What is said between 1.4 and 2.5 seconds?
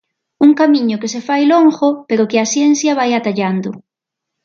longo, pero que a